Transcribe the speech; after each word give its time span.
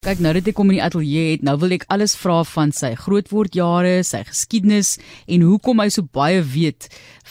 Kyk 0.00 0.22
nou 0.24 0.30
dat 0.32 0.46
ek 0.48 0.54
kom 0.56 0.70
in 0.72 0.78
die 0.78 0.80
ateljee 0.80 1.34
het, 1.34 1.42
nou 1.44 1.58
wil 1.60 1.74
ek 1.76 1.82
alles 1.92 2.14
vra 2.16 2.38
van 2.48 2.70
sy 2.72 2.88
grootwordjare, 2.96 3.98
sy 4.08 4.22
geskiedenis 4.24 4.94
en 5.28 5.42
hoekom 5.44 5.82
hy 5.84 5.90
so 5.92 6.08
baie 6.16 6.38
weet 6.40 6.86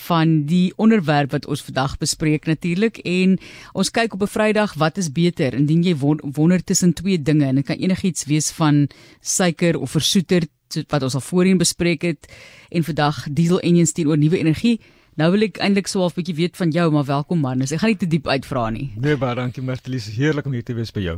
van 0.06 0.36
die 0.46 0.68
onderwerp 0.78 1.34
wat 1.34 1.48
ons 1.50 1.64
vandag 1.66 1.96
bespreek 1.98 2.46
natuurlik 2.46 3.00
en 3.10 3.40
ons 3.74 3.90
kyk 3.90 4.14
op 4.14 4.22
'n 4.22 4.30
Vrydag 4.36 4.76
wat 4.78 5.02
is 5.02 5.10
beter? 5.10 5.58
Indien 5.58 5.82
jy 5.82 5.96
wonder 5.98 6.62
tussen 6.62 6.94
twee 6.94 7.18
dinge 7.18 7.50
en 7.50 7.56
dit 7.56 7.66
kan 7.66 7.82
enigiets 7.82 8.30
wees 8.30 8.52
van 8.52 8.88
suiker 9.20 9.74
of 9.82 9.90
versoeter 9.98 10.46
wat 10.90 11.02
ons 11.02 11.16
al 11.16 11.26
voorheen 11.26 11.58
bespreek 11.58 12.02
het. 12.04 12.30
En 12.70 12.84
vandag 12.84 13.26
diesel 13.32 13.60
engines 13.60 13.94
teenoor 13.94 14.18
nuwe 14.18 14.38
energie 14.38 14.80
Nou 15.20 15.28
wil 15.34 15.44
ek 15.50 15.58
eintlik 15.60 15.90
so 15.92 16.06
'n 16.06 16.14
bietjie 16.16 16.36
weet 16.36 16.56
van 16.56 16.70
jou, 16.72 16.92
maar 16.92 17.04
welkom 17.04 17.40
man. 17.40 17.62
Ek 17.62 17.80
gaan 17.80 17.90
nie 17.90 17.98
te 17.98 18.08
diep 18.08 18.28
uitvra 18.28 18.70
nie. 18.70 18.94
Nee, 18.96 19.18
baie 19.18 19.36
dankie 19.36 19.62
Martelies. 19.62 20.08
Heerlik 20.16 20.46
om 20.46 20.54
hier 20.54 20.64
te 20.64 20.74
wees 20.74 20.92
by 20.92 21.02
jou. 21.02 21.18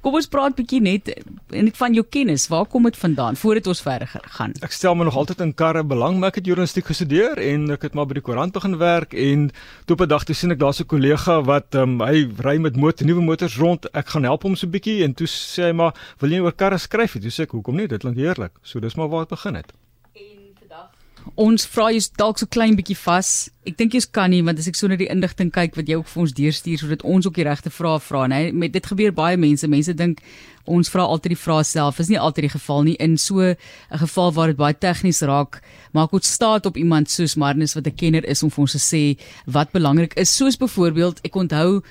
Kom 0.00 0.14
ons 0.14 0.26
praat 0.26 0.54
bietjie 0.56 0.80
net 0.80 1.12
net 1.50 1.76
van 1.76 1.92
jou 1.92 2.06
kennis. 2.08 2.48
Waar 2.48 2.64
kom 2.64 2.84
dit 2.84 2.96
vandaan 2.96 3.36
voordat 3.36 3.66
ons 3.66 3.82
verder 3.82 4.08
gaan? 4.08 4.54
Ek 4.62 4.72
stel 4.72 4.94
my 4.94 5.04
nog 5.04 5.16
altyd 5.16 5.40
in 5.40 5.54
karre 5.54 5.84
belang, 5.84 6.18
maar 6.18 6.28
ek 6.28 6.36
het 6.36 6.46
journalistiek 6.46 6.86
gestudeer 6.86 7.36
en 7.38 7.70
ek 7.70 7.82
het 7.82 7.94
maar 7.94 8.06
by 8.06 8.14
die 8.14 8.22
koerant 8.22 8.52
begin 8.52 8.78
werk 8.78 9.12
en 9.12 9.50
toe 9.84 9.96
op 9.96 10.00
'n 10.00 10.08
dag 10.08 10.24
toe 10.24 10.34
sien 10.34 10.50
ek 10.50 10.58
daar's 10.58 10.80
'n 10.80 10.86
kollega 10.86 11.42
wat 11.42 11.74
um, 11.74 12.00
hy 12.00 12.26
ry 12.40 12.56
met 12.56 12.76
motor, 12.76 13.06
nuwe 13.06 13.20
motors 13.20 13.58
rond. 13.58 13.84
Ek 13.92 14.08
gaan 14.08 14.24
help 14.24 14.42
hom 14.42 14.56
so 14.56 14.66
'n 14.66 14.70
bietjie 14.70 15.04
en 15.04 15.12
toe 15.12 15.26
sê 15.26 15.68
hy 15.68 15.72
maar, 15.72 15.92
"Wil 16.18 16.30
jy 16.30 16.40
oor 16.40 16.52
karre 16.52 16.78
skryf?" 16.78 17.12
Toe 17.12 17.30
sê 17.30 17.42
ek, 17.42 17.50
"Hoekom 17.50 17.76
nie? 17.76 17.88
Dit 17.88 18.00
klink 18.00 18.16
heerlik." 18.16 18.52
So 18.62 18.80
dis 18.80 18.94
maar 18.94 19.08
waar 19.08 19.26
dit 19.26 19.36
begin 19.36 19.54
het. 19.54 19.72
Ons 21.40 21.64
vra 21.66 21.88
jy 21.90 22.02
dalk 22.20 22.38
so 22.38 22.46
klein 22.46 22.76
bietjie 22.76 22.96
vas. 23.00 23.48
Ek 23.66 23.78
dink 23.78 23.94
jy 23.96 24.02
kan 24.12 24.30
nie 24.30 24.42
want 24.44 24.60
as 24.60 24.68
ek 24.68 24.76
so 24.76 24.90
na 24.90 24.98
die 25.00 25.08
indigting 25.10 25.50
kyk 25.50 25.74
wat 25.78 25.88
jy 25.88 25.96
ook 25.96 26.10
vir 26.10 26.22
ons 26.22 26.34
deurstuur 26.36 26.82
sodat 26.82 27.04
ons 27.08 27.26
ook 27.26 27.38
die 27.38 27.46
regte 27.48 27.72
vrae 27.72 27.98
vra, 28.04 28.26
nê. 28.30 28.40
Met 28.52 28.74
dit 28.76 28.86
gebeur 28.86 29.14
baie 29.16 29.38
mense. 29.40 29.66
Mense 29.66 29.96
dink 29.96 30.20
ons 30.68 30.92
vra 30.92 31.08
altyd 31.08 31.34
die 31.34 31.40
vrae 31.40 31.64
self. 31.64 31.98
Is 31.98 32.12
nie 32.12 32.20
altyd 32.20 32.50
die 32.50 32.54
geval 32.54 32.84
nie. 32.84 32.96
In 33.00 33.16
so 33.16 33.40
'n 33.40 33.56
geval 34.04 34.32
waar 34.32 34.48
dit 34.52 34.56
baie 34.56 34.74
tegnies 34.74 35.22
raak, 35.22 35.62
maak 35.92 36.12
ons 36.12 36.30
staat 36.30 36.66
op 36.66 36.76
iemand 36.76 37.10
soos 37.10 37.36
Marnus 37.36 37.74
wat 37.74 37.86
'n 37.86 37.96
kenner 37.96 38.24
is 38.28 38.42
om 38.42 38.50
vir 38.50 38.60
ons 38.60 38.72
te 38.72 38.78
sê 38.78 39.18
wat 39.46 39.72
belangrik 39.72 40.14
is. 40.14 40.30
Soos 40.30 40.56
byvoorbeeld, 40.56 41.20
ek 41.24 41.34
onthou 41.34 41.82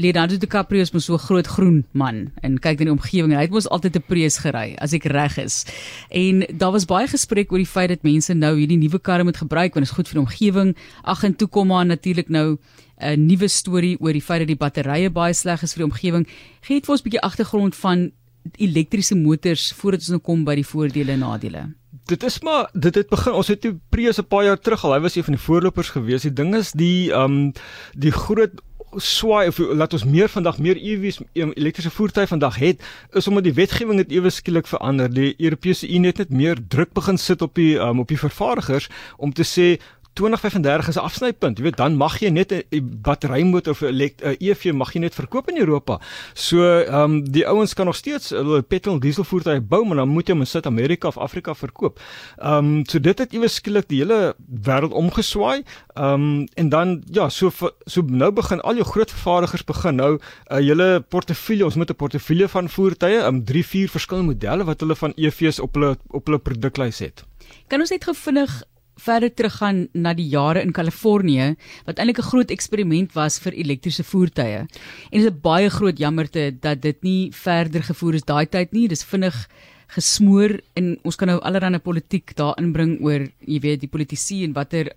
Leonardo 0.00 0.38
DiCaprio 0.40 0.80
is 0.80 0.92
mos 0.94 1.04
so 1.04 1.14
'n 1.14 1.18
groot 1.18 1.46
groen 1.46 1.84
man 1.92 2.32
en 2.42 2.58
kyk 2.58 2.80
in 2.80 2.88
die 2.88 2.96
omgewing 2.96 3.32
en 3.32 3.38
hy 3.38 3.44
het 3.44 3.52
mos 3.52 3.68
altyd 3.68 3.96
'n 3.96 4.08
prees 4.08 4.38
gery 4.38 4.74
as 4.78 4.92
ek 4.92 5.04
reg 5.04 5.36
is. 5.38 5.66
En 6.08 6.46
daar 6.56 6.72
was 6.72 6.86
baie 6.86 7.06
gespreek 7.06 7.52
oor 7.52 7.58
die 7.58 7.66
feit 7.66 7.88
dat 7.88 8.02
mense 8.02 8.34
nou 8.34 8.56
hierdie 8.56 8.78
nuwe 8.78 8.98
karre 8.98 9.24
moet 9.24 9.36
gebruik 9.36 9.74
want 9.74 9.84
dit 9.84 9.90
is 9.92 9.96
goed 9.96 10.08
vir 10.08 10.20
die 10.20 10.26
omgewing. 10.26 10.76
Ag 11.02 11.24
en 11.24 11.36
toe 11.36 11.48
kom 11.48 11.66
maar 11.66 11.86
natuurlik 11.86 12.28
nou 12.28 12.58
'n 13.00 13.26
nuwe 13.26 13.48
storie 13.48 14.00
oor 14.00 14.12
die 14.12 14.22
feit 14.22 14.40
dat 14.40 14.48
die 14.48 14.56
batterye 14.56 15.10
baie 15.10 15.34
sleg 15.34 15.62
is 15.62 15.74
vir 15.74 15.84
die 15.84 15.92
omgewing. 15.92 16.26
Gee 16.62 16.76
dit 16.76 16.86
vir 16.86 16.92
ons 16.92 17.00
'n 17.02 17.08
bietjie 17.08 17.26
agtergrond 17.28 17.76
van 17.76 18.10
elektriese 18.56 19.14
motors 19.14 19.72
voordat 19.72 20.00
ons 20.00 20.08
nou 20.08 20.20
kom 20.20 20.44
by 20.44 20.54
die 20.54 20.66
voordele 20.66 21.12
en 21.12 21.18
nadele. 21.18 21.74
Dit 22.06 22.22
is 22.22 22.40
maar 22.42 22.70
dit 22.74 22.94
het 22.94 23.08
begin 23.08 23.32
ons 23.32 23.48
het 23.48 23.60
toe 23.60 23.78
prees 23.90 24.18
'n 24.18 24.26
paar 24.26 24.44
jaar 24.44 24.58
terug 24.58 24.84
al 24.84 24.92
hy 24.92 25.00
was 25.00 25.16
een 25.16 25.24
van 25.24 25.34
die 25.34 25.42
voorlopers 25.42 25.90
gewees. 25.90 26.22
Die 26.22 26.32
ding 26.32 26.54
is 26.54 26.72
die 26.72 27.12
ehm 27.12 27.24
um, 27.24 27.52
die 27.94 28.12
groot 28.12 28.50
swaai 28.96 29.48
of 29.48 29.58
laat 29.58 29.92
ons 29.92 30.04
meer 30.04 30.28
vandag 30.28 30.58
meer 30.58 30.76
EV's 30.76 31.20
elektriese 31.32 31.90
voertuie 31.90 32.26
vandag 32.26 32.56
het 32.56 32.82
is 33.12 33.28
omdat 33.28 33.44
die 33.44 33.54
wetgewing 33.54 33.98
het 33.98 34.10
ewe 34.10 34.30
skielik 34.30 34.66
verander. 34.66 35.10
Die 35.12 35.34
Europese 35.38 35.88
Unie 35.88 36.10
het 36.10 36.18
net 36.18 36.30
meer 36.30 36.58
druk 36.68 36.92
begin 36.92 37.18
sit 37.18 37.42
op 37.42 37.54
die 37.54 37.78
um, 37.78 38.00
op 38.00 38.08
die 38.08 38.18
vervaardigers 38.18 38.88
om 39.16 39.32
te 39.32 39.46
sê 39.46 39.78
2035 40.20 40.88
is 40.88 40.96
'n 40.96 41.06
afsnypunt. 41.08 41.58
Jy 41.58 41.64
weet, 41.64 41.76
dan 41.76 41.96
mag 41.96 42.18
jy 42.20 42.28
net 42.28 42.52
'n 42.52 42.98
batterymotor 43.02 43.72
of 43.72 43.80
'n 43.80 44.36
EV 44.38 44.72
mag 44.72 44.92
jy 44.92 45.00
net 45.00 45.14
verkoop 45.14 45.48
in 45.48 45.58
Europa. 45.58 46.00
So, 46.34 46.80
ehm 46.80 46.94
um, 46.94 47.32
die 47.32 47.46
ouens 47.46 47.74
kan 47.74 47.86
nog 47.86 47.96
steeds 47.96 48.30
hulle 48.30 48.62
petrol 48.62 48.94
en 48.94 49.00
diesel 49.00 49.24
voertuie 49.24 49.60
bou, 49.60 49.84
maar 49.86 49.96
dan 49.96 50.08
moet 50.08 50.26
jy 50.26 50.32
hom 50.32 50.40
in 50.40 50.46
Suid-Amerika 50.46 51.08
of 51.08 51.18
Afrika 51.18 51.54
verkoop. 51.54 52.00
Ehm 52.38 52.56
um, 52.56 52.84
so 52.86 53.00
dit 53.00 53.18
het 53.18 53.32
iewers 53.32 53.54
skielik 53.54 53.88
die 53.88 53.98
hele 53.98 54.34
wêreld 54.62 54.92
omgeswaai. 54.92 55.62
Ehm 55.94 56.12
um, 56.12 56.46
en 56.54 56.68
dan 56.68 57.02
ja, 57.10 57.28
so 57.28 57.50
so 57.86 58.02
nou 58.02 58.32
begin 58.32 58.60
al 58.60 58.74
jou 58.74 58.84
groot 58.84 59.10
vervaardigers 59.10 59.64
begin 59.64 59.94
nou 59.94 60.12
'n 60.14 60.20
uh, 60.50 60.56
hele 60.56 61.00
portefeulje, 61.08 61.64
ons 61.64 61.76
moet 61.76 61.90
'n 61.90 61.96
portefeulje 61.96 62.48
van 62.48 62.68
voertuie, 62.68 63.16
ehm 63.16 63.34
um, 63.34 63.44
3, 63.44 63.66
4 63.66 63.88
verskillende 63.88 64.32
modelle 64.32 64.64
wat 64.64 64.80
hulle 64.80 64.96
van 64.96 65.12
EV's 65.16 65.60
op 65.60 65.74
hulle 65.74 65.96
op 66.10 66.26
hulle 66.26 66.38
produklys 66.38 66.98
het. 66.98 67.24
Kan 67.68 67.80
ons 67.80 67.90
net 67.90 68.04
gou 68.04 68.14
vinnig 68.14 68.62
verder 69.00 69.32
teruggaan 69.34 69.88
na 69.92 70.12
die 70.14 70.28
jare 70.28 70.62
in 70.62 70.72
Kalifornië 70.76 71.54
wat 71.86 71.98
eintlik 71.98 72.18
'n 72.18 72.30
groot 72.30 72.50
eksperiment 72.50 73.12
was 73.14 73.38
vir 73.38 73.52
elektriese 73.52 74.04
voertuie. 74.04 74.60
En 74.60 74.68
dit 75.10 75.24
is 75.24 75.30
'n 75.30 75.40
baie 75.42 75.70
groot 75.70 75.98
jammerte 75.98 76.56
dat 76.60 76.82
dit 76.82 77.02
nie 77.02 77.32
verder 77.32 77.82
gevoer 77.82 78.14
is 78.14 78.24
daai 78.24 78.46
tyd 78.46 78.72
nie. 78.72 78.88
Dis 78.88 79.04
vinnig 79.04 79.48
gesmoor 79.88 80.60
en 80.78 80.98
ons 81.02 81.16
kan 81.16 81.28
nou 81.28 81.38
allerlei 81.40 81.78
politiek 81.78 82.34
daarin 82.36 82.72
bring 82.72 82.98
oor 83.02 83.26
jy 83.46 83.60
weet 83.60 83.80
die 83.80 83.90
politici 83.90 84.44
en 84.44 84.52
watter 84.52 84.92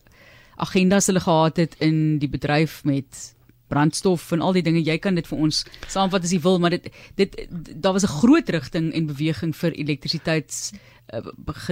agendas 0.57 1.07
hulle 1.09 1.23
gehad 1.23 1.57
het 1.57 1.75
in 1.79 2.19
die 2.19 2.29
bedryf 2.29 2.83
met 2.85 3.33
brandstof 3.73 4.31
en 4.31 4.45
al 4.45 4.53
die 4.55 4.65
dinge 4.65 4.85
jy 4.85 4.97
kan 5.01 5.19
dit 5.19 5.27
vir 5.27 5.45
ons 5.49 5.65
saamvat 5.87 6.23
as 6.23 6.33
jy 6.33 6.41
wil 6.45 6.61
maar 6.63 6.77
dit 6.77 6.89
dit 7.19 7.37
daar 7.75 7.97
was 7.97 8.05
'n 8.05 8.15
groot 8.21 8.49
rigting 8.49 8.93
en 8.93 9.11
beweging 9.11 9.55
vir 9.55 9.73
elektrisiteits 9.73 10.71
Eh, 11.05 11.19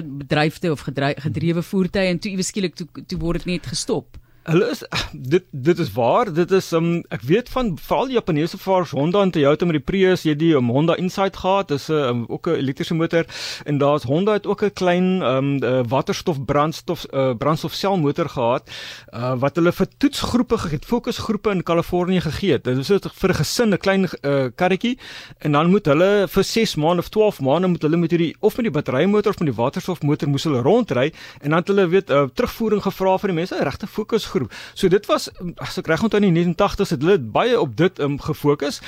bedryfte 0.06 0.72
of 0.72 0.80
gedrewe 1.16 1.64
voertuie 1.64 2.06
en 2.06 2.20
toe 2.20 2.32
iewes 2.32 2.50
skielik 2.52 2.76
toe 2.76 2.88
toe 3.08 3.18
word 3.20 3.46
dit 3.46 3.54
net 3.54 3.70
gestop. 3.72 4.18
Hulle 4.42 4.72
is 4.74 4.80
dit 5.14 5.44
dit 5.52 5.80
is 5.80 5.92
waar, 5.94 6.34
dit 6.34 6.52
is 6.52 6.72
um, 6.74 7.04
ek 7.14 7.22
weet 7.30 7.50
van 7.54 7.68
veral 7.78 8.08
die 8.10 8.16
Japaneese 8.16 8.58
vaars 8.58 8.90
Honda 8.98 9.22
en 9.22 9.30
Toyota 9.30 9.68
met 9.70 9.78
die 9.78 9.84
Prius, 9.86 10.24
jy 10.26 10.34
die 10.34 10.56
um, 10.58 10.72
Honda 10.74 10.96
Insight 10.98 11.38
gehad, 11.38 11.70
dis 11.70 11.86
'n 11.90 11.94
um, 11.94 12.24
ook 12.26 12.50
'n 12.50 12.58
elektriese 12.58 12.98
motor 12.98 13.26
en 13.66 13.78
daar's 13.78 14.08
Honda 14.10 14.34
het 14.34 14.48
ook 14.48 14.64
'n 14.64 14.74
klein 14.74 15.22
um, 15.22 15.64
uh, 15.64 15.84
waterstof 15.86 16.42
brandstof 16.46 17.06
uh, 17.14 17.36
brandstofselmotor 17.38 18.30
gehad 18.30 18.70
uh, 19.14 19.36
wat 19.38 19.56
hulle 19.56 19.72
vir 19.72 19.88
toetsgroepe 19.98 20.58
gegee 20.58 20.80
fokusgroepe 20.86 21.50
in 21.52 21.64
Kalifornië 21.64 22.22
gegee 22.22 22.52
het. 22.52 22.64
Dit 22.64 22.78
is 22.78 22.88
vir 22.90 23.30
'n 23.30 23.34
gesin 23.44 23.74
'n 23.74 23.78
klein 23.78 24.10
uh, 24.22 24.50
karretjie 24.56 24.98
en 25.38 25.52
dan 25.52 25.70
moet 25.70 25.86
hulle 25.86 26.28
vir 26.28 26.44
6 26.44 26.76
maande 26.76 27.02
of 27.02 27.10
12 27.10 27.42
maande 27.42 27.68
moet 27.68 27.82
hulle 27.82 27.98
met 27.98 28.10
hierdie 28.12 28.36
of 28.40 28.58
met 28.58 28.66
die 28.66 28.74
batterymotor 28.74 29.32
of 29.32 29.40
met 29.40 29.54
die 29.54 29.62
waterstofmotor 29.64 30.28
moes 30.28 30.44
hulle 30.44 30.62
rondry 30.62 31.14
en 31.42 31.50
dan 31.50 31.60
het 31.60 31.68
hulle 31.68 31.88
weet 31.88 32.10
uh, 32.10 32.26
terugvoering 32.34 32.82
gevra 32.82 33.18
vir 33.18 33.28
die 33.28 33.38
mense, 33.38 33.64
regte 33.64 33.88
fokus 33.88 34.31
groep. 34.32 34.54
So 34.74 34.92
dit 34.92 35.06
was 35.12 35.30
as 35.62 35.78
ek 35.82 35.92
reg 35.92 36.04
onthou 36.06 36.22
in 36.22 36.32
die 36.32 36.46
89's 36.46 36.96
het 36.96 37.04
hulle 37.04 37.20
baie 37.20 37.60
op 37.60 37.76
dit 37.80 38.00
um, 38.00 38.18
gefokus. 38.22 38.82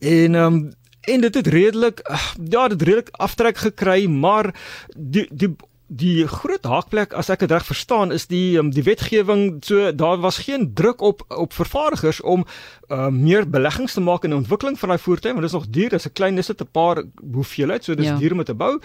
En 0.00 0.38
um, 0.38 0.60
en 1.08 1.20
dit 1.20 1.34
het 1.34 1.46
redelik 1.46 2.02
ja, 2.50 2.68
dit 2.68 2.82
redelik 2.82 3.08
aftrek 3.12 3.58
gekry, 3.58 4.04
maar 4.06 4.52
die 4.96 5.26
die 5.32 5.54
die 5.90 6.22
groot 6.30 6.64
haakplek 6.70 7.14
as 7.18 7.32
ek 7.34 7.42
dit 7.42 7.50
reg 7.50 7.64
verstaan 7.66 8.12
is 8.14 8.28
die 8.30 8.54
um, 8.60 8.68
die 8.70 8.84
wetgewing 8.86 9.58
so 9.66 9.90
daar 9.90 10.20
was 10.22 10.38
geen 10.46 10.68
druk 10.78 11.00
op 11.02 11.24
op 11.34 11.52
vervaardigers 11.52 12.20
om 12.22 12.44
uh, 12.90 13.08
meer 13.10 13.48
beleggings 13.50 13.96
te 13.98 14.00
maak 14.00 14.22
in 14.24 14.30
die 14.30 14.38
ontwikkeling 14.38 14.78
van 14.78 14.92
daai 14.92 15.02
voertuie 15.02 15.32
want 15.34 15.42
dit 15.42 15.50
is 15.50 15.56
nog 15.58 15.66
duur 15.66 15.90
dis 15.90 16.06
'n 16.06 16.12
klein 16.12 16.38
dis 16.38 16.46
dit 16.46 16.60
'n 16.62 16.70
paar 16.70 17.02
hoeveelheid 17.32 17.84
so 17.84 17.94
dis 17.94 18.06
ja. 18.06 18.16
duur 18.16 18.32
om 18.32 18.44
te 18.44 18.54
bou. 18.54 18.78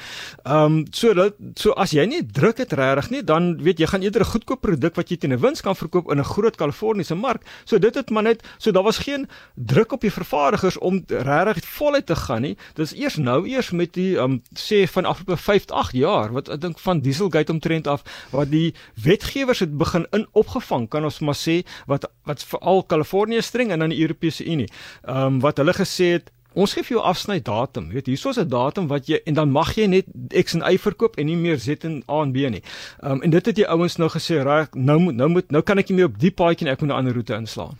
Ehm 0.44 0.66
um, 0.66 0.86
so 0.92 1.14
dat 1.14 1.34
so 1.54 1.72
as 1.72 1.92
jy 1.92 2.06
nie 2.06 2.26
druk 2.26 2.58
het 2.58 2.74
regtig 2.74 3.10
nie 3.10 3.24
dan 3.24 3.62
weet 3.62 3.80
jy 3.80 3.86
gaan 3.86 4.02
eerder 4.02 4.22
'n 4.22 4.34
goedkoop 4.34 4.62
produk 4.62 4.96
wat 4.96 5.10
jy 5.10 5.18
teen 5.18 5.34
'n 5.34 5.40
wins 5.40 5.62
kan 5.62 5.76
verkoop 5.76 6.12
in 6.12 6.20
'n 6.20 6.24
groot 6.24 6.56
Kaliforniese 6.56 7.16
mark. 7.16 7.46
So 7.66 7.78
dit 7.78 7.96
het 7.96 8.10
maar 8.10 8.24
net 8.24 8.44
so 8.58 8.72
daar 8.72 8.84
was 8.84 8.98
geen 8.98 9.28
druk 9.56 9.92
op 9.92 10.02
die 10.02 10.12
vervaardigers 10.12 10.78
om 10.78 11.04
regtig 11.08 11.66
voluit 11.66 12.06
te 12.06 12.16
gaan 12.16 12.42
nie. 12.42 12.58
Dis 12.74 12.94
eers 12.94 13.16
nou 13.16 13.48
eers 13.48 13.72
met 13.72 13.94
die 13.94 14.18
ehm 14.18 14.32
um, 14.32 14.42
sê 14.54 14.88
van 14.88 15.06
afgelope 15.06 15.38
5 15.38 15.66
8 15.70 15.94
jaar 15.94 16.32
wat 16.32 16.50
ek 16.50 16.62
dink 16.62 16.80
van 16.80 16.95
van 16.96 17.04
dieselgate 17.04 17.52
omtrent 17.52 17.88
af 17.88 18.04
wat 18.32 18.52
die 18.52 18.74
wetgewers 19.04 19.60
het 19.60 19.78
begin 19.78 20.08
in 20.16 20.28
opgevang 20.32 20.88
kan 20.90 21.04
ons 21.04 21.20
maar 21.20 21.38
sê 21.38 21.62
wat 21.92 22.08
wat 22.26 22.44
veral 22.44 22.84
Kalifornië 22.84 23.42
streng 23.42 23.72
en 23.72 23.84
dan 23.84 23.94
die 23.94 24.02
Europese 24.02 24.46
Unie. 24.46 24.70
Ehm 25.04 25.36
um, 25.36 25.40
wat 25.40 25.58
hulle 25.58 25.74
gesê 25.74 26.16
het 26.18 26.32
Ons 26.56 26.72
gee 26.72 26.86
vir 26.88 26.94
jou 26.96 27.02
afsny 27.04 27.42
datum. 27.44 27.90
Weet 27.92 28.06
hierso 28.08 28.30
is 28.32 28.38
'n 28.40 28.48
datum 28.48 28.88
wat 28.88 29.08
jy 29.08 29.20
en 29.28 29.34
dan 29.34 29.52
mag 29.52 29.76
jy 29.76 29.88
net 29.88 30.06
X 30.32 30.54
en 30.56 30.64
Y 30.64 30.78
verkoop 30.78 31.18
en 31.20 31.26
nie 31.26 31.36
meer 31.36 31.60
Z 31.60 31.84
en 31.84 32.04
A 32.10 32.22
en 32.24 32.32
B 32.32 32.48
nie. 32.48 32.64
Ehm 33.04 33.12
um, 33.12 33.22
en 33.22 33.30
dit 33.30 33.46
het 33.46 33.56
die 33.56 33.68
ouens 33.68 33.98
nou 33.98 34.10
gesê, 34.10 34.40
reg, 34.44 34.70
nou 34.74 35.00
moet 35.00 35.16
nou 35.16 35.30
moet 35.30 35.52
nou 35.52 35.62
kan 35.64 35.78
ek 35.78 35.90
nie 35.90 35.96
meer 35.96 36.06
op 36.06 36.20
die 36.20 36.32
paadjie 36.32 36.68
en 36.68 36.72
ek 36.72 36.82
moet 36.82 36.90
'n 36.90 36.96
ander 36.96 37.14
roete 37.14 37.34
inslaan. 37.34 37.76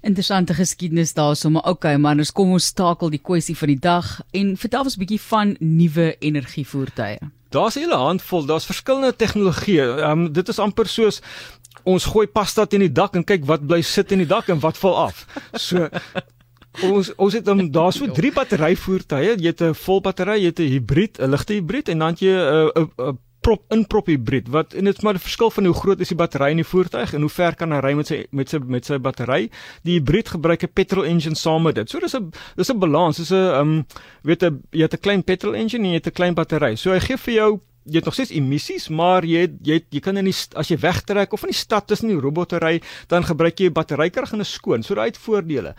Interessante 0.00 0.54
geskiedenis 0.54 1.14
daarso, 1.14 1.50
maar 1.50 1.66
okay, 1.66 1.96
maar 1.96 2.16
ons 2.16 2.32
kom 2.32 2.52
ons 2.52 2.72
takel 2.72 3.10
die 3.10 3.22
kwessie 3.22 3.56
van 3.56 3.68
die 3.68 3.78
dag 3.78 4.20
en 4.30 4.56
vertel 4.56 4.82
ons 4.82 4.96
'n 4.96 4.98
bietjie 4.98 5.20
van 5.20 5.56
nuwe 5.60 6.16
energievoertuie. 6.18 7.18
Daar's 7.50 7.76
'n 7.76 7.80
hele 7.80 7.96
handvol, 7.96 8.46
daar's 8.46 8.66
verskillende 8.66 9.16
tegnologieë. 9.16 9.86
Ehm 9.98 10.10
um, 10.10 10.32
dit 10.32 10.48
is 10.48 10.58
amper 10.58 10.86
soos 10.86 11.20
ons 11.84 12.04
gooi 12.04 12.26
pasta 12.26 12.66
teen 12.66 12.80
die 12.80 12.92
dak 12.92 13.14
en 13.16 13.24
kyk 13.24 13.46
wat 13.48 13.66
bly 13.66 13.80
sit 13.82 14.12
in 14.12 14.18
die 14.18 14.28
dak 14.28 14.48
en 14.48 14.60
wat 14.60 14.78
val 14.78 14.96
af. 14.96 15.26
So 15.54 15.88
ons 16.82 17.14
ons 17.16 17.32
het 17.32 17.44
dan 17.44 17.70
daar 17.70 17.92
so 17.92 18.06
drie 18.06 18.32
batteryvoertuie. 18.32 19.38
Jy 19.40 19.46
het 19.46 19.62
'n 19.62 19.74
vol 19.74 20.00
battery, 20.00 20.40
jy 20.40 20.52
het 20.52 20.60
'n 20.60 20.72
hibrid, 20.74 21.18
'n 21.20 21.30
ligte 21.30 21.52
hibrid 21.52 21.88
en 21.88 21.98
dan 21.98 22.14
jy 22.18 22.34
'n 22.34 22.90
'n 22.98 23.18
prop 23.40 23.62
inprop 23.74 24.06
hybrid 24.10 24.48
wat 24.52 24.74
en 24.74 24.84
dit's 24.84 25.02
maar 25.02 25.14
'n 25.14 25.22
verskil 25.22 25.50
van 25.50 25.64
hoe 25.64 25.74
groot 25.74 26.00
is 26.00 26.08
die 26.08 26.16
battery 26.16 26.50
in 26.50 26.56
die 26.62 26.64
voertuig 26.64 27.14
en 27.14 27.20
hoe 27.20 27.30
ver 27.30 27.54
kan 27.54 27.72
hy 27.72 27.80
ry 27.80 27.94
met 27.94 28.06
sy 28.06 28.26
met 28.30 28.48
sy 28.48 28.58
met 28.58 28.84
sy 28.84 28.98
battery. 28.98 29.50
Die 29.84 29.98
hybrid 29.98 30.28
gebruik 30.28 30.62
'n 30.62 30.72
petrol 30.74 31.04
engine 31.04 31.34
saam 31.34 31.62
met 31.62 31.74
dit. 31.74 31.90
So 31.90 31.98
dis 31.98 32.14
'n 32.14 32.32
dis 32.56 32.70
'n 32.70 32.78
balans. 32.78 33.16
Dis 33.16 33.30
'n 33.30 33.34
um 33.60 33.86
weet 34.22 34.42
'n 34.42 34.62
jy 34.70 34.82
het 34.82 34.94
'n 34.94 35.00
klein 35.00 35.24
petrol 35.24 35.54
engine 35.54 35.84
en 35.84 35.90
jy 35.90 36.00
het 36.00 36.06
'n 36.06 36.12
klein 36.12 36.34
battery. 36.34 36.76
So 36.76 36.92
hy 36.92 37.00
gee 37.00 37.16
vir 37.16 37.34
jou 37.34 37.60
jy 37.88 38.00
het 38.00 38.04
nog 38.04 38.14
steeds 38.14 38.34
emissies, 38.36 38.88
maar 38.88 39.24
jy 39.24 39.48
jy 39.64 39.80
jy 39.90 40.00
kan 40.04 40.16
in 40.20 40.28
die 40.28 40.36
as 40.54 40.68
jy 40.68 40.78
wegtrek 40.80 41.32
of 41.32 41.42
in 41.46 41.52
die 41.52 41.58
stad 41.58 41.86
tussen 41.88 42.12
die 42.12 42.20
robotte 42.20 42.60
ry, 42.62 42.78
dan 43.08 43.24
gebruik 43.24 43.60
jy 43.60 43.72
batterykrag 43.72 44.32
en 44.32 44.40
'n 44.40 44.44
skoon. 44.44 44.82
So 44.82 44.94
daai 44.94 45.08
het 45.08 45.18
voordele. 45.18 45.74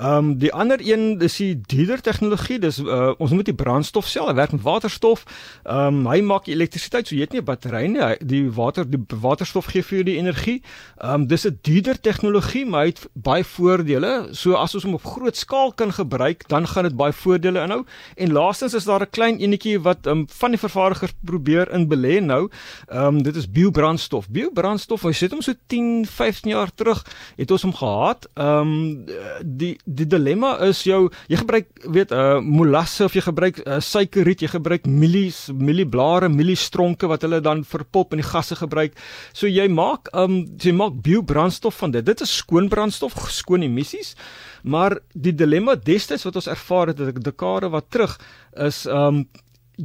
Ehm 0.00 0.16
um, 0.16 0.38
die 0.38 0.52
ander 0.52 0.80
een 0.80 1.18
dis 1.18 1.36
die 1.36 1.60
duurder 1.60 2.00
tegnologie. 2.00 2.58
Dis 2.58 2.78
uh, 2.78 3.12
ons 3.18 3.30
moet 3.30 3.44
die 3.44 3.54
brandstof 3.54 4.06
sel, 4.08 4.28
hy 4.28 4.34
werk 4.34 4.52
met 4.52 4.62
waterstof. 4.62 5.24
Ehm 5.64 6.00
um, 6.00 6.06
hy 6.08 6.20
maak 6.24 6.46
elektrisiteit, 6.48 7.08
so 7.08 7.14
jy 7.14 7.20
het 7.20 7.32
nie 7.32 7.40
'n 7.40 7.44
battery 7.44 7.86
nie. 7.86 8.00
Hy, 8.00 8.16
die 8.24 8.50
water 8.50 8.88
die 8.88 9.02
waterstof 9.20 9.66
gee 9.72 9.82
vir 9.82 9.98
jou 9.98 10.04
die 10.04 10.16
energie. 10.16 10.62
Ehm 10.98 11.22
um, 11.22 11.26
dis 11.26 11.44
'n 11.46 11.58
duurder 11.62 12.00
tegnologie, 12.00 12.64
maar 12.66 12.80
hy 12.80 12.94
het 12.94 13.08
baie 13.12 13.44
voordele. 13.44 14.28
So 14.32 14.54
as 14.54 14.74
ons 14.74 14.84
hom 14.84 14.94
op 14.94 15.04
groot 15.04 15.36
skaal 15.36 15.72
kan 15.72 15.92
gebruik, 15.92 16.48
dan 16.48 16.66
gaan 16.66 16.84
dit 16.84 16.96
baie 16.96 17.12
voordele 17.12 17.60
inhou. 17.62 17.84
En 18.16 18.32
laastens 18.32 18.74
is 18.74 18.84
daar 18.84 19.02
'n 19.02 19.10
klein 19.10 19.38
enetjie 19.38 19.80
wat 19.80 20.06
um, 20.06 20.24
van 20.28 20.50
die 20.50 20.60
vervaardigers 20.60 21.12
probeer 21.24 21.49
in 21.74 21.88
belê 21.88 22.20
nou. 22.20 22.48
Ehm 22.88 23.16
um, 23.16 23.22
dit 23.22 23.36
is 23.36 23.48
biobrandstof. 23.50 24.28
Biobrandstof, 24.28 25.02
hy 25.02 25.12
sit 25.12 25.32
hom 25.32 25.42
so 25.42 25.52
10, 25.66 26.06
15 26.06 26.50
jaar 26.50 26.70
terug, 26.74 27.02
het 27.36 27.50
ons 27.50 27.62
hom 27.62 27.74
gehad. 27.74 28.28
Ehm 28.34 28.72
um, 28.72 29.06
die 29.42 29.78
die 29.84 30.06
dilemma 30.06 30.56
is 30.68 30.82
jou 30.84 31.10
jy 31.28 31.36
gebruik 31.36 31.68
weet 31.84 32.10
'n 32.10 32.14
uh, 32.14 32.40
molasse 32.40 33.04
of 33.04 33.14
jy 33.14 33.20
gebruik 33.20 33.60
uh, 33.66 33.80
suikerriet, 33.80 34.40
jy 34.40 34.48
gebruik 34.48 34.86
mielies, 34.86 35.48
mielieblare, 35.52 36.28
mieliestronke 36.28 37.06
wat 37.06 37.22
hulle 37.22 37.40
dan 37.40 37.64
verpop 37.64 38.12
en 38.12 38.22
die 38.22 38.30
gasse 38.30 38.56
gebruik. 38.56 38.96
So 39.32 39.46
jy 39.46 39.68
maak 39.68 40.08
um 40.14 40.44
jy 40.58 40.72
maak 40.72 41.02
biobrandstof 41.02 41.76
van 41.82 41.90
dit. 41.90 42.04
Dit 42.06 42.20
is 42.20 42.36
skoon 42.36 42.68
brandstof, 42.68 43.14
skoon 43.30 43.62
emissies. 43.62 44.14
Maar 44.62 44.98
die 45.14 45.34
dilemma 45.34 45.74
destyds 45.74 46.24
wat 46.24 46.36
ons 46.36 46.50
ervaar 46.50 46.92
het 46.92 47.00
'n 47.00 47.22
dekade 47.22 47.70
wat 47.70 47.90
terug 47.90 48.18
is 48.56 48.86
um 48.86 49.26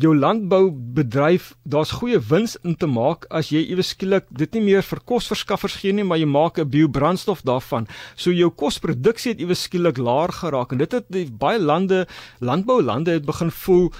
jou 0.01 0.12
landboubedryf, 0.15 1.53
daar's 1.63 1.92
goeie 2.00 2.19
wins 2.30 2.56
in 2.63 2.75
te 2.75 2.88
maak 2.88 3.25
as 3.30 3.51
jy 3.53 3.62
ewe 3.71 3.83
skielik 3.86 4.27
dit 4.30 4.57
nie 4.57 4.63
meer 4.69 4.86
vir 4.86 5.01
kosverskaffers 5.07 5.77
gee 5.81 5.95
nie, 5.95 6.03
maar 6.03 6.19
jy 6.19 6.27
maak 6.27 6.59
'n 6.59 6.69
biobrandstof 6.69 7.42
daarvan. 7.42 7.88
So 8.15 8.31
jou 8.31 8.50
kosproduksie 8.50 9.31
het 9.31 9.42
ewe 9.42 9.56
skielik 9.56 9.97
laer 9.97 10.31
geraak 10.31 10.71
en 10.71 10.77
dit 10.77 10.92
het 10.92 11.06
die, 11.09 11.25
baie 11.31 11.59
lande, 11.59 12.07
landboulande 12.39 13.12
het 13.12 13.25
begin 13.25 13.51
voel 13.51 13.92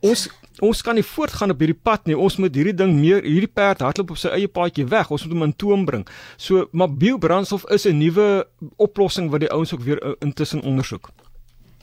ons 0.00 0.28
ons 0.62 0.82
kan 0.82 0.94
nie 0.94 1.02
voortgaan 1.02 1.50
op 1.50 1.58
hierdie 1.58 1.80
pad 1.82 2.06
nie. 2.06 2.16
Ons 2.16 2.36
moet 2.36 2.54
hierdie 2.54 2.74
ding 2.74 2.94
meer 2.94 3.22
hierdie 3.22 3.50
perd 3.50 3.80
hardloop 3.80 4.10
op 4.10 4.20
sy 4.20 4.28
eie 4.28 4.48
paadjie 4.48 4.86
weg. 4.86 5.10
Ons 5.10 5.24
moet 5.24 5.34
hom 5.34 5.42
in 5.42 5.56
toom 5.56 5.84
bring. 5.84 6.06
So 6.36 6.68
maar 6.72 6.92
biobrandstof 6.92 7.64
is 7.70 7.86
'n 7.86 7.98
nuwe 7.98 8.46
oplossing 8.76 9.30
wat 9.30 9.40
die 9.40 9.50
ouens 9.50 9.74
ook 9.74 9.82
weer 9.82 10.02
uh, 10.02 10.12
intussen 10.20 10.62
ondersoek. 10.62 11.10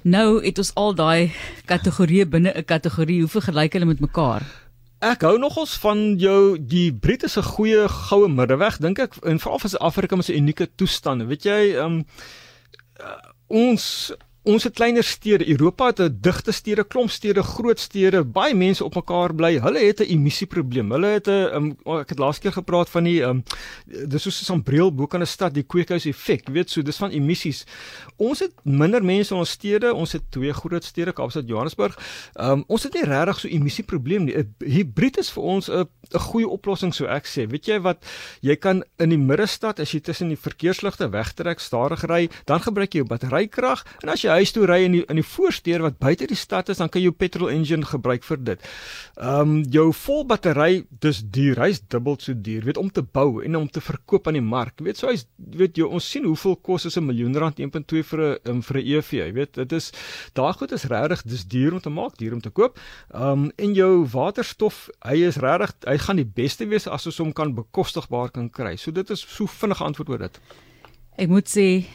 Nou 0.02 0.42
het 0.42 0.58
ons 0.58 0.72
al 0.82 0.96
daai 0.98 1.32
kategorieë 1.70 2.26
binne 2.26 2.54
'n 2.56 2.66
kategorie. 2.66 3.20
Hoe 3.20 3.30
vergelyk 3.30 3.74
hulle 3.74 3.86
met 3.86 4.00
mekaar? 4.00 4.42
Ek 5.00 5.22
hou 5.22 5.38
nogals 5.38 5.78
van 5.78 6.18
jou 6.18 6.58
die 6.60 6.94
Britte 6.94 7.28
se 7.28 7.42
goeie 7.42 7.88
goue 7.90 8.28
middeweg 8.30 8.78
dink 8.78 9.00
ek 9.00 9.14
en 9.24 9.40
veral 9.40 9.60
vir 9.60 9.70
Suid-Afrika 9.70 10.16
met 10.16 10.26
sy 10.26 10.34
unieke 10.34 10.70
toestande. 10.76 11.26
Weet 11.26 11.44
jy, 11.44 11.74
ehm 11.74 11.86
um, 11.86 12.06
uh, 13.02 13.18
ons 13.48 14.14
Ons 14.42 14.64
het 14.66 14.74
kleiner 14.74 15.04
stede. 15.06 15.46
Europa 15.54 15.86
het 15.86 16.00
'n 16.00 16.18
digte 16.22 16.52
stede, 16.52 16.84
klomp 16.84 17.10
stede, 17.10 17.44
groot 17.44 17.80
stede, 17.80 18.24
baie 18.24 18.56
mense 18.56 18.84
op 18.84 18.96
mekaar 18.96 19.36
bly. 19.36 19.60
Hulle 19.60 19.80
het 19.80 20.00
'n 20.00 20.04
emissieprobleem. 20.04 20.92
Hulle 20.92 21.08
het 21.08 21.28
'n 21.28 21.32
um, 21.54 21.78
ek 22.00 22.10
het 22.10 22.20
laas 22.20 22.40
keer 22.40 22.52
gepraat 22.52 22.90
van 22.90 23.04
die 23.04 23.22
um, 23.22 23.44
dis 23.86 24.22
soos 24.22 24.50
'n 24.50 24.64
bril 24.64 24.96
bo 24.96 25.06
kan 25.06 25.22
'n 25.22 25.26
stad 25.26 25.54
die 25.54 25.64
kweekhuis 25.64 26.06
effek. 26.06 26.48
Jy 26.48 26.54
weet 26.54 26.70
so, 26.70 26.82
dis 26.82 26.98
van 26.98 27.10
emissies. 27.10 27.66
Ons 28.18 28.40
het 28.40 28.54
minder 28.64 29.04
mense 29.04 29.34
in 29.34 29.40
ons 29.40 29.50
stede. 29.50 29.94
Ons 29.94 30.12
het 30.12 30.24
twee 30.30 30.54
groot 30.54 30.84
stede, 30.84 31.14
Kaapstad, 31.14 31.48
Johannesburg. 31.48 31.98
Um, 32.34 32.64
ons 32.68 32.84
het 32.84 32.94
nie 32.94 33.04
regtig 33.04 33.40
so 33.40 33.48
emissieprobleem 33.48 34.24
nie. 34.24 34.38
'n 34.38 34.56
Hibrid 34.66 35.18
is 35.18 35.30
vir 35.32 35.44
ons 35.44 35.70
'n 35.70 35.88
'n 36.14 36.20
goeie 36.20 36.48
oplossing 36.48 36.94
so 36.94 37.06
ek 37.06 37.26
sê. 37.26 37.48
Weet 37.50 37.68
jy 37.68 37.80
wat 37.82 38.04
jy 38.42 38.56
kan 38.56 38.84
in 39.00 39.10
die 39.10 39.18
middestad 39.18 39.80
as 39.80 39.92
jy 39.94 40.00
tussen 40.00 40.30
die 40.30 40.40
verkeersligte 40.40 41.10
wegtrek, 41.12 41.60
stadig 41.60 42.04
ry, 42.10 42.30
dan 42.46 42.60
gebruik 42.60 42.94
jy 42.94 43.02
jou 43.02 43.08
batterykrag 43.08 43.84
en 44.04 44.10
as 44.10 44.24
jy 44.24 44.30
huis 44.30 44.52
toe 44.52 44.66
ry 44.66 44.84
in 44.86 44.92
die 44.92 45.06
in 45.10 45.20
die 45.20 45.26
voorsteur 45.26 45.82
wat 45.82 46.00
buite 46.00 46.28
die 46.28 46.36
stad 46.38 46.70
is, 46.70 46.78
dan 46.78 46.90
kan 46.90 47.02
jy 47.02 47.10
jou 47.10 47.16
petrol 47.18 47.50
engine 47.50 47.86
gebruik 47.86 48.24
vir 48.24 48.38
dit. 48.38 48.70
Ehm 49.18 49.42
um, 49.42 49.64
jou 49.72 49.92
vol 49.94 50.24
battery 50.26 50.86
dis 51.02 51.22
duur, 51.24 51.60
hy's 51.60 51.82
dubbel 51.90 52.18
so 52.20 52.34
duur, 52.34 52.66
weet 52.66 52.78
om 52.78 52.90
te 52.90 53.02
bou 53.02 53.42
en 53.44 53.56
om 53.56 53.70
te 53.70 53.82
verkoop 53.82 54.28
aan 54.28 54.40
die 54.40 54.46
mark. 54.46 54.80
Weet 54.82 54.98
so 54.98 55.08
hy's 55.08 55.26
weet 55.38 55.78
jy 55.78 55.88
ons 55.88 56.06
sien 56.06 56.26
hoeveel 56.26 56.56
kos 56.56 56.86
is 56.86 56.98
'n 56.98 57.06
miljoen 57.06 57.38
rand 57.38 57.60
1.2 57.60 58.04
vir 58.04 58.20
'n 58.20 58.50
um, 58.50 58.62
vir 58.62 58.78
'n 58.78 58.86
EV, 58.86 59.12
jy 59.14 59.32
weet 59.34 59.54
dit 59.54 59.72
is 59.74 59.92
daai 60.34 60.54
goed 60.54 60.72
is 60.72 60.86
regtig 60.86 61.24
dis 61.24 61.46
duur 61.46 61.74
om 61.74 61.80
te 61.80 61.90
maak, 61.90 62.18
duur 62.18 62.34
om 62.34 62.42
te 62.42 62.50
koop. 62.50 62.80
Ehm 63.14 63.32
um, 63.32 63.52
en 63.58 63.74
jou 63.74 64.06
waterstof, 64.06 64.90
hy 65.06 65.24
is 65.28 65.38
regtig 65.38 65.76
hy 65.88 65.98
gaan 66.02 66.20
die 66.22 66.26
beste 66.26 66.68
wees 66.68 66.88
as 66.88 67.06
ons 67.06 67.18
hom 67.18 67.34
kan 67.34 67.56
bekostigbaar 67.56 68.32
kan 68.32 68.50
kry. 68.50 68.76
So 68.76 68.92
dit 68.92 69.10
is 69.10 69.22
so 69.22 69.46
vinnige 69.46 69.84
antwoord 69.84 70.10
oor 70.10 70.18
dit. 70.28 70.40
Ek 71.18 71.30
moet 71.30 71.50
sê 71.50 71.86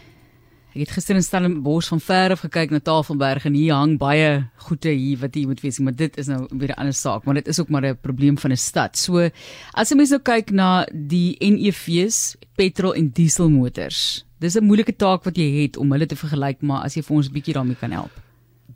Ek 0.76 0.82
het 0.82 0.90
gister 0.92 1.16
in 1.16 1.24
Stellenbosch 1.24 1.88
van 1.88 2.02
ver 2.04 2.34
af 2.34 2.42
gekyk 2.44 2.68
na 2.68 2.82
Tafelberg 2.84 3.46
en 3.48 3.54
hier 3.56 3.72
hang 3.72 3.94
baie 3.96 4.42
goede 4.66 4.90
hier 4.92 5.22
wat 5.22 5.32
jy 5.32 5.46
moet 5.48 5.62
weet, 5.64 5.78
maar 5.80 5.94
dit 5.96 6.18
is 6.20 6.28
nou 6.28 6.42
weer 6.50 6.74
'n 6.74 6.80
ander 6.82 6.92
saak, 6.92 7.24
maar 7.24 7.34
dit 7.40 7.48
is 7.48 7.60
ook 7.60 7.70
maar 7.70 7.86
'n 7.86 7.96
probleem 7.96 8.36
van 8.36 8.52
'n 8.52 8.56
stad. 8.56 8.94
So 8.96 9.30
as 9.72 9.88
jy 9.88 9.96
mens 9.96 10.10
nou 10.10 10.20
kyk 10.20 10.50
na 10.50 10.84
die 10.92 11.36
NEV's, 11.40 12.36
petrol 12.56 12.92
en 12.92 13.08
dieselmotors. 13.08 14.26
Dis 14.38 14.56
'n 14.56 14.64
moeilike 14.64 14.96
taak 14.96 15.24
wat 15.24 15.36
jy 15.36 15.62
het 15.62 15.76
om 15.78 15.92
hulle 15.92 16.06
te 16.06 16.16
vergelyk, 16.16 16.60
maar 16.60 16.84
as 16.84 16.94
jy 16.94 17.02
vir 17.02 17.16
ons 17.16 17.28
'n 17.28 17.32
bietjie 17.32 17.54
daarmee 17.54 17.76
kan 17.80 17.90
help. 17.90 18.25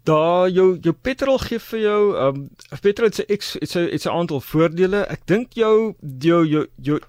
Daar 0.04 0.48
jou 0.48 0.78
jou 0.80 0.94
petrol 0.94 1.38
gee 1.38 1.58
vir 1.58 1.80
jou 1.80 2.02
ehm 2.16 2.36
um, 2.36 2.80
petrol 2.80 3.08
het 3.08 3.18
'n 3.18 3.36
X 3.36 3.52
het 3.60 3.74
'n 3.76 3.90
het 3.90 4.04
'n 4.06 4.16
aantal 4.18 4.40
voordele. 4.40 5.00
Ek 5.06 5.26
dink 5.26 5.52
jou 5.52 5.94
jou 6.18 6.46
jou 6.46 6.66
jou 6.76 7.00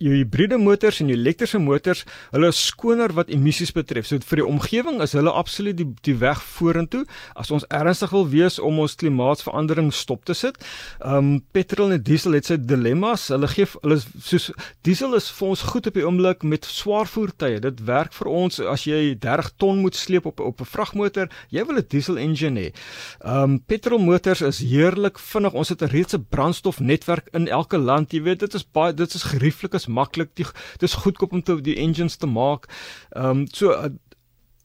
jou 0.00 0.14
hibriede 0.14 0.56
motors 0.60 1.00
en 1.02 1.10
jou 1.10 1.16
elektriese 1.18 1.60
motors, 1.60 2.04
hulle 2.32 2.48
is 2.50 2.60
skoner 2.70 3.12
wat 3.16 3.30
emissies 3.32 3.72
betref. 3.76 4.08
So 4.08 4.20
vir 4.30 4.40
die 4.40 4.46
omgewing 4.48 5.00
is 5.04 5.14
hulle 5.16 5.32
absoluut 5.36 5.76
die 5.76 5.88
die 6.06 6.16
weg 6.20 6.40
vorentoe 6.56 7.02
as 7.38 7.50
ons 7.52 7.66
ernstig 7.68 8.12
wil 8.14 8.26
wees 8.32 8.58
om 8.62 8.80
ons 8.80 8.96
klimaatsverandering 9.00 9.90
stop 9.94 10.24
te 10.28 10.36
sit. 10.36 10.56
Um 11.04 11.40
petrol 11.52 11.92
en 11.92 12.02
diesel 12.04 12.38
het 12.38 12.48
sy 12.48 12.56
dilemma's. 12.60 13.28
Hulle 13.32 13.50
gee 13.52 13.68
hulle 13.80 13.98
is 14.00 14.06
soos 14.24 14.48
diesel 14.86 15.16
is 15.18 15.28
vir 15.36 15.52
ons 15.52 15.66
goed 15.72 15.90
op 15.90 15.98
die 15.98 16.06
oomblik 16.06 16.46
met 16.48 16.68
swaar 16.68 17.08
voertuie. 17.10 17.60
Dit 17.60 17.84
werk 17.88 18.16
vir 18.16 18.32
ons 18.32 18.60
as 18.72 18.86
jy 18.88 19.14
30 19.20 19.52
ton 19.60 19.84
moet 19.84 19.98
sleep 19.98 20.26
op 20.30 20.40
op 20.40 20.60
'n 20.60 20.70
vragmotor, 20.72 21.28
jy 21.50 21.64
wil 21.66 21.76
'n 21.76 21.86
diesel 21.88 22.16
engine 22.16 22.60
hê. 22.60 22.72
Um 23.20 23.60
petrolmotors 23.60 24.40
is 24.40 24.60
heerlik 24.64 25.18
vinnig. 25.18 25.52
Ons 25.52 25.68
het 25.68 25.82
'n 25.82 25.92
reeds 25.92 26.14
'n 26.14 26.26
brandstofnetwerk 26.30 27.28
in 27.32 27.48
elke 27.48 27.78
land. 27.78 28.12
Jy 28.12 28.22
weet 28.22 28.40
dit 28.40 28.54
is 28.54 28.64
baie 28.64 28.94
dit 28.94 29.14
is 29.14 29.22
gerieflik 29.22 29.74
maklik. 29.90 30.52
Dis 30.78 30.94
goedkoop 31.02 31.32
om 31.32 31.42
te 31.42 31.60
die 31.60 31.76
engines 31.76 32.16
te 32.16 32.26
maak. 32.26 32.70
Ehm 33.10 33.42
um, 33.42 33.46
so 33.52 33.74
uh, 33.74 33.90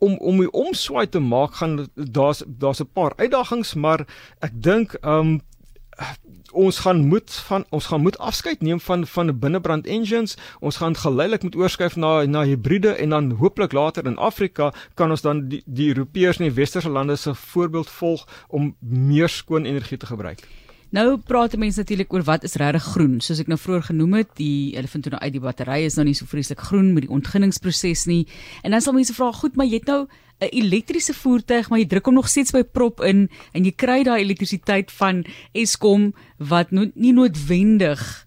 om 0.05 0.17
om 0.17 0.39
die 0.43 0.51
omswaai 0.51 1.07
te 1.09 1.19
maak 1.19 1.55
gaan 1.61 1.87
daar's 1.93 2.43
daar's 2.47 2.81
'n 2.81 2.93
paar 2.93 3.13
uitdagings, 3.15 3.73
maar 3.73 4.05
ek 4.39 4.51
dink 4.53 4.93
ehm 5.01 5.19
um, 5.19 5.41
ons 6.51 6.79
gaan 6.79 7.05
moet 7.07 7.31
van 7.47 7.65
ons 7.69 7.85
gaan 7.85 8.01
moet 8.01 8.17
afskeid 8.17 8.61
neem 8.61 8.79
van 8.79 9.07
van 9.07 9.39
binnebrand 9.39 9.87
engines. 9.87 10.37
Ons 10.59 10.75
gaan 10.75 10.95
geleidelik 10.95 11.43
moet 11.43 11.55
oorskuif 11.55 11.95
na 11.95 12.25
na 12.25 12.43
hibriede 12.43 12.89
en 12.89 13.09
dan 13.09 13.31
hooplik 13.31 13.71
later 13.71 14.05
in 14.05 14.17
Afrika 14.17 14.73
kan 14.93 15.09
ons 15.09 15.21
dan 15.21 15.47
die, 15.47 15.63
die 15.65 15.87
Europeërs 15.87 16.37
en 16.37 16.43
die 16.43 16.53
westerse 16.53 16.89
lande 16.89 17.15
se 17.15 17.35
voorbeeld 17.35 17.89
volg 17.89 18.27
om 18.47 18.75
meer 18.79 19.29
skoon 19.29 19.65
energie 19.65 19.97
te 19.97 20.05
gebruik. 20.05 20.47
Nou 20.95 21.17
praat 21.27 21.57
mense 21.59 21.81
natuurlik 21.81 22.13
oor 22.13 22.23
wat 22.23 22.45
is 22.47 22.55
regtig 22.61 22.85
groen. 22.93 23.17
Soos 23.19 23.41
ek 23.43 23.49
nou 23.51 23.57
vroeër 23.59 23.89
genoem 23.89 24.13
het, 24.21 24.29
die 24.39 24.75
hulle 24.77 24.87
vind 24.87 25.03
toe 25.03 25.11
nou 25.11 25.19
uit 25.19 25.33
die 25.33 25.41
battery 25.43 25.81
is 25.83 25.97
nou 25.99 26.05
nie 26.07 26.15
so 26.15 26.27
vreeslik 26.29 26.61
groen 26.69 26.93
met 26.95 27.03
die 27.03 27.11
ontginningsproses 27.11 28.05
nie. 28.07 28.21
En 28.63 28.71
dan 28.71 28.83
sal 28.83 28.95
mense 28.95 29.15
vra, 29.17 29.33
goed, 29.35 29.57
maar 29.59 29.67
jy 29.67 29.81
het 29.81 29.91
nou 29.91 30.05
'n 30.39 30.51
elektriese 30.51 31.13
voertuig, 31.13 31.69
maar 31.69 31.79
jy 31.79 31.87
druk 31.87 32.05
hom 32.05 32.15
nog 32.15 32.29
steeds 32.29 32.51
by 32.51 32.63
prop 32.63 33.01
in 33.01 33.29
en 33.53 33.65
jy 33.65 33.71
kry 33.71 34.03
daai 34.03 34.21
elektrisiteit 34.21 34.91
van 34.91 35.25
Eskom 35.53 36.13
wat 36.37 36.71
no 36.71 36.91
nie 36.95 37.13
noodwendig 37.13 38.25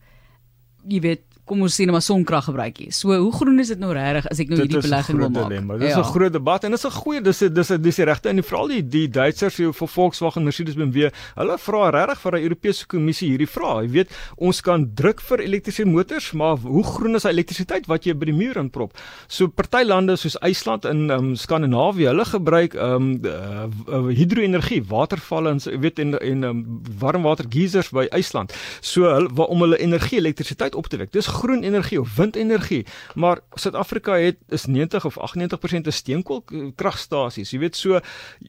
jy 0.89 1.01
weet 1.05 1.25
kom 1.49 1.63
ons 1.67 1.75
sê 1.75 1.87
net 1.89 1.97
maar 1.97 2.05
sonkrag 2.05 2.49
gebruik 2.51 2.79
nie. 2.83 2.91
So 2.95 3.17
hoe 3.17 3.33
groen 3.33 3.59
is 3.63 3.73
dit 3.73 3.81
nou 3.81 3.93
regtig 3.97 4.29
as 4.31 4.43
ek 4.43 4.53
nou 4.53 4.61
hierdie 4.61 4.83
belegging 4.85 5.19
wil 5.19 5.33
maak? 5.33 5.49
Dilemma. 5.49 5.79
Dit 5.79 5.89
is 5.89 5.97
'n 5.97 6.05
ja. 6.05 6.11
groot 6.13 6.33
debat 6.33 6.65
en 6.65 6.71
dit 6.71 6.79
is 6.79 6.87
'n 6.87 6.97
goeie 7.01 7.21
dis 7.21 7.39
dis 7.39 7.69
dis 7.69 7.97
die 7.97 8.05
regte 8.05 8.29
en 8.29 8.37
die 8.37 8.47
veral 8.47 8.69
die 8.69 8.83
die 8.83 9.09
Duitsers 9.09 9.55
vir 9.55 9.89
Volkswagen, 9.89 10.45
Mercedes-Benz, 10.45 11.13
hulle 11.35 11.59
vra 11.59 11.91
regtig 11.91 12.21
vir 12.21 12.33
'n 12.33 12.43
Europese 12.43 12.87
kommissie 12.87 13.31
hierdie 13.31 13.49
vraag. 13.49 13.83
Jy 13.83 13.91
weet, 13.91 14.11
ons 14.37 14.61
kan 14.61 14.87
druk 14.95 15.21
vir 15.21 15.39
elektriese 15.41 15.85
motors, 15.85 16.33
maar 16.33 16.57
hoe 16.57 16.85
groen 16.85 17.15
is 17.15 17.23
hy 17.23 17.31
elektrisiteit 17.31 17.87
wat 17.87 18.05
jy 18.05 18.15
by 18.15 18.27
die 18.27 18.37
muur 18.37 18.57
inprop? 18.57 18.93
So 19.29 19.49
party 19.49 19.85
lande 19.85 20.17
soos 20.17 20.37
IJsland 20.41 20.85
en 20.85 21.11
um, 21.11 21.37
Skandinawië, 21.37 22.09
hulle 22.13 22.25
gebruik 22.25 22.75
um 22.75 23.21
uh, 23.25 23.67
uh, 23.89 24.09
hidro-energie, 24.15 24.83
watervalle 24.89 25.51
en 25.51 25.59
jy 25.59 25.79
weet 25.79 25.99
en 25.99 26.19
en 26.19 26.45
um, 26.45 26.65
warmwater 26.99 27.47
geysers 27.49 27.91
by 27.91 28.07
IJsland. 28.11 28.55
So 28.81 29.09
hulle 29.09 29.47
om 29.49 29.61
hulle 29.65 29.79
energie 29.79 30.19
elektrisiteit 30.19 30.75
op 30.75 30.89
te 30.89 30.97
wek. 31.01 31.13
Dis 31.13 31.27
groen 31.41 31.63
energie 31.63 32.01
of 32.01 32.17
windenergie. 32.17 32.85
Maar 33.15 33.41
Suid-Afrika 33.55 34.19
het 34.19 34.39
is 34.49 34.67
90 34.67 35.05
of 35.05 35.17
98% 35.17 35.81
te 35.87 35.91
steenkool 35.91 36.45
kragstasies. 36.75 37.51
Jy 37.55 37.59
weet 37.59 37.77
so 37.77 38.01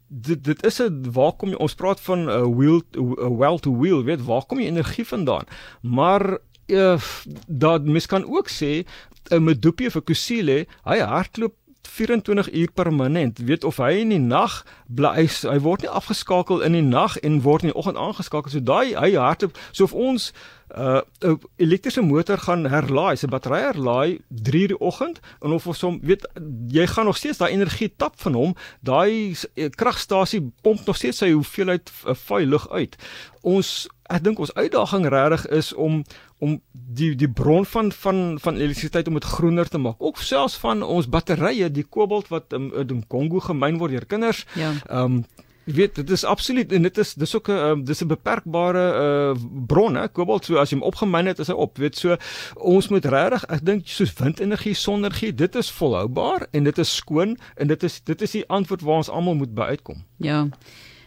dit 0.07 0.43
dit 0.43 0.65
is 0.65 0.81
'n 0.81 1.11
waar 1.11 1.33
kom 1.33 1.49
jy 1.49 1.59
ons 1.59 1.75
praat 1.75 2.01
van 2.01 2.19
'n 2.25 2.29
uh, 2.29 2.55
wheel 2.57 2.81
a 2.97 3.29
well 3.29 3.59
to 3.59 3.71
wheel, 3.77 4.03
weet 4.03 4.25
waar 4.25 4.45
kom 4.45 4.59
jy 4.59 4.67
energie 4.67 5.05
vandaan? 5.05 5.45
Maar 5.81 6.37
uh, 6.67 6.99
dat 7.47 7.85
mens 7.85 8.05
kan 8.05 8.25
ook 8.25 8.49
sê 8.49 8.85
'n 9.29 9.43
Medupi 9.43 9.85
of 9.85 9.95
'n 9.95 10.03
Kusile, 10.03 10.67
hy 10.83 10.97
hardloop 10.99 11.55
24 11.89 12.51
uur 12.53 12.71
permanent. 12.73 13.39
Weet 13.45 13.63
of 13.63 13.77
hy 13.77 13.91
in 14.03 14.13
die 14.13 14.21
nag 14.21 14.61
bly 14.87 15.11
hy, 15.15 15.25
hy 15.49 15.57
word 15.65 15.85
nie 15.85 15.91
afgeskakel 15.91 16.63
in 16.65 16.77
die 16.77 16.85
nag 16.85 17.17
en 17.25 17.41
word 17.45 17.65
in 17.65 17.73
die 17.73 17.77
oggend 17.77 17.97
aangeskakel. 17.97 18.53
So 18.53 18.63
daai 18.63 18.95
hy 18.95 19.13
hardloop 19.17 19.57
so 19.71 19.89
of 19.89 19.93
ons 19.93 20.31
'n 20.69 21.01
uh, 21.25 21.35
elektriese 21.57 22.01
motor 22.01 22.37
gaan 22.37 22.67
herlaai, 22.69 23.15
sy 23.17 23.27
battery 23.27 23.61
herlaai 23.63 24.19
3 24.29 24.61
uur 24.61 24.67
die 24.67 24.79
oggend 24.79 25.17
en 25.41 25.55
of 25.55 25.65
ons 25.67 25.81
hom 25.81 25.97
weet 26.05 26.27
jy 26.69 26.85
gaan 26.85 27.09
nog 27.09 27.17
steeds 27.17 27.41
daai 27.41 27.55
energie 27.55 27.89
tap 27.97 28.19
van 28.21 28.37
hom, 28.37 28.53
daai 28.85 29.33
eh, 29.55 29.69
kragstasie 29.73 30.43
pomp 30.61 30.85
nog 30.85 30.99
steeds 30.99 31.23
sy 31.23 31.31
hoeveelheid 31.33 31.89
uh, 32.05 32.13
vuil 32.13 32.53
lug 32.53 32.69
uit. 32.69 32.97
Ons 33.41 33.87
ek 34.09 34.23
dink 34.25 34.39
ons 34.41 34.53
uitdaging 34.57 35.07
regtig 35.13 35.45
is 35.55 35.73
om 35.73 36.03
om 36.39 36.55
die 36.71 37.11
die 37.19 37.29
bron 37.29 37.65
van 37.65 37.91
van 37.91 38.39
van 38.41 38.55
elektrisiteit 38.55 39.07
om 39.07 39.19
dit 39.19 39.27
groener 39.27 39.69
te 39.69 39.77
maak. 39.77 39.99
Ook 39.99 40.17
selfs 40.23 40.57
van 40.61 40.83
ons 40.83 41.09
batterye, 41.09 41.69
die 41.71 41.83
kobalt 41.83 42.31
wat 42.33 42.55
um, 42.55 42.71
in 42.79 43.03
Kongo 43.07 43.43
gemyn 43.43 43.77
word 43.77 43.97
deur 43.97 44.09
kinders. 44.09 44.45
Ja. 44.55 44.73
Ehm 44.87 45.19
um, 45.19 45.21
jy 45.69 45.75
weet 45.75 45.99
dit 45.99 46.09
is 46.09 46.23
absoluut 46.25 46.71
en 46.73 46.81
dit 46.81 46.97
is 46.97 47.13
dis 47.13 47.35
ook 47.35 47.49
'n 47.49 47.51
um, 47.51 47.83
dis 47.85 48.01
'n 48.01 48.07
beperkbare 48.07 48.85
uh, 49.01 49.41
bron 49.67 49.95
hè. 49.95 50.07
Kobalt 50.07 50.45
so 50.45 50.57
as 50.57 50.69
jy 50.69 50.77
hom 50.79 50.87
opgemyn 50.87 51.25
het 51.25 51.39
is 51.39 51.47
hy 51.47 51.53
op. 51.53 51.77
Weet 51.77 51.97
so 51.97 52.17
ons 52.55 52.87
moet 52.89 53.05
regtig 53.05 53.45
ek 53.45 53.65
dink 53.65 53.87
soos 53.87 54.13
windenergie, 54.13 54.73
sonenergie, 54.73 55.35
dit 55.35 55.55
is 55.55 55.71
volhoubaar 55.71 56.47
en 56.51 56.63
dit 56.63 56.77
is 56.77 56.95
skoon 56.95 57.37
en 57.55 57.67
dit 57.67 57.83
is 57.83 58.01
dit 58.03 58.21
is 58.21 58.31
die 58.31 58.47
antwoord 58.47 58.81
waar 58.81 58.95
ons 58.95 59.09
almal 59.09 59.35
moet 59.35 59.53
by 59.53 59.61
uitkom. 59.61 60.03
Ja 60.17 60.47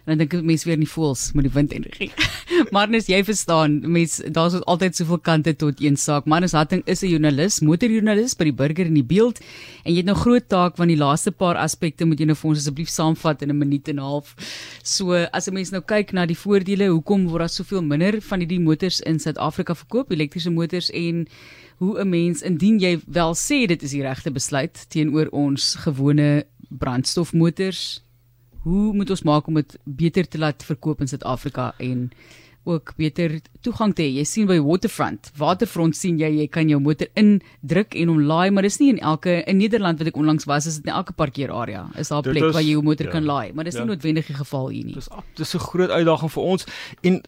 dan 0.04 0.18
dink 0.18 0.34
ek 0.34 0.42
mense 0.42 0.66
weer 0.66 0.78
nie 0.80 0.88
voels 0.90 1.28
met 1.36 1.46
die 1.46 1.52
windenergie. 1.54 2.10
maar 2.74 2.90
nes 2.90 3.06
jy 3.10 3.20
verstaan, 3.26 3.78
mense 3.94 4.30
daar's 4.34 4.56
altyd 4.66 4.98
soveel 4.98 5.20
kante 5.22 5.54
tot 5.58 5.80
een 5.82 5.96
saak. 6.00 6.26
Manus 6.26 6.56
Hatting 6.58 6.82
is 6.90 7.02
'n 7.02 7.12
joernalis, 7.12 7.60
motorjoernalis 7.62 8.34
by 8.38 8.50
die 8.50 8.56
Burger 8.62 8.86
in 8.86 8.98
die 8.98 9.06
Beeld 9.06 9.38
en 9.84 9.92
jy 9.92 10.02
het 10.02 10.10
nou 10.10 10.18
groot 10.18 10.48
taak 10.48 10.76
van 10.76 10.90
die 10.90 10.98
laaste 10.98 11.30
paar 11.30 11.56
aspekte 11.56 12.04
moet 12.04 12.18
jy 12.18 12.26
nou 12.26 12.36
vir 12.36 12.50
ons 12.50 12.58
asseblief 12.58 12.90
saamvat 12.90 13.42
in 13.42 13.50
'n 13.50 13.58
minuut 13.58 13.88
en 13.88 13.96
'n 13.96 14.02
half. 14.02 14.34
So 14.82 15.14
as 15.32 15.48
'n 15.48 15.54
mens 15.54 15.70
nou 15.70 15.82
kyk 15.82 16.12
na 16.12 16.26
die 16.26 16.36
voordele, 16.36 16.90
hoekom 16.90 17.28
word 17.28 17.40
daar 17.40 17.48
soveel 17.48 17.82
minder 17.82 18.20
van 18.20 18.40
hierdie 18.40 18.60
motors 18.60 19.00
in 19.00 19.18
Suid-Afrika 19.18 19.74
verkoop, 19.74 20.10
elektriese 20.10 20.50
motors 20.50 20.90
en 20.90 21.26
hoe 21.78 22.00
'n 22.00 22.08
mens 22.08 22.42
indien 22.42 22.78
jy 22.78 23.00
wel 23.06 23.34
sê 23.34 23.66
dit 23.66 23.82
is 23.82 23.90
die 23.90 24.02
regte 24.02 24.30
besluit 24.30 24.86
teenoor 24.88 25.28
ons 25.30 25.74
gewone 25.74 26.44
brandstofmotors 26.70 28.02
hoe 28.62 28.92
moet 28.94 29.10
ons 29.10 29.22
maak 29.22 29.46
om 29.46 29.54
dit 29.58 29.78
beter 29.84 30.28
te 30.28 30.38
laat 30.38 30.64
verkoop 30.64 31.00
in 31.00 31.10
Suid-Afrika 31.10 31.72
en 31.78 32.10
ook 32.64 32.92
beter 32.96 33.40
toegang 33.62 33.94
te 33.94 34.02
hê. 34.02 34.10
Jy 34.18 34.24
sien 34.28 34.46
by 34.46 34.58
Waterfront, 34.62 35.30
Waterfront 35.38 35.96
sien 35.96 36.18
jy 36.20 36.30
jy 36.40 36.46
kan 36.52 36.68
jou 36.70 36.78
motor 36.82 37.08
indruk 37.18 37.96
en 37.98 38.12
hom 38.12 38.20
laai, 38.28 38.50
maar 38.50 38.66
dis 38.66 38.78
nie 38.80 38.90
in 38.94 39.00
elke 39.00 39.40
in 39.50 39.58
Nederland 39.58 39.98
wat 39.98 40.10
ek 40.12 40.18
onlangs 40.18 40.46
was, 40.50 40.66
is 40.66 40.78
dit 40.80 40.86
in 40.86 40.94
elke 40.94 41.14
parkeerarea. 41.18 41.88
Is 41.98 42.08
daar 42.08 42.22
'n 42.22 42.30
plek 42.30 42.48
is, 42.48 42.54
waar 42.54 42.62
jy 42.62 42.74
jou 42.76 42.82
motor 42.82 43.06
ja, 43.06 43.12
kan 43.12 43.24
laai, 43.24 43.52
maar 43.52 43.64
dis 43.64 43.74
ja. 43.74 43.84
nie 43.84 43.94
noodwendig 43.94 44.26
die 44.26 44.34
geval 44.34 44.68
hier 44.68 44.84
nie. 44.84 44.94
Dis 44.94 45.08
dis 45.36 45.54
'n 45.54 45.58
groot 45.58 45.90
uitdaging 45.90 46.30
vir 46.30 46.42
ons 46.42 46.66
en 47.02 47.22